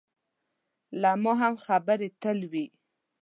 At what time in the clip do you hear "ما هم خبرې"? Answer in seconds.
1.23-2.09